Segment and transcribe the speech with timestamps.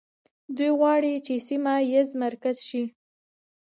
[0.55, 2.83] دوی غواړي چې سیمه ییز مرکز شي.